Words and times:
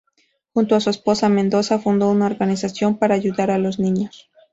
Junto 0.55 0.73
a 0.75 0.79
su 0.79 0.89
esposa, 0.89 1.29
Mendoza 1.29 1.77
fundó 1.77 2.09
una 2.09 2.25
organización 2.25 2.97
para 2.97 3.13
ayudar 3.13 3.51
a 3.51 3.59
los 3.59 3.77
niños. 3.77 4.31